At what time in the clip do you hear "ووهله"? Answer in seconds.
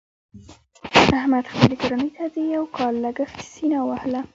3.81-4.21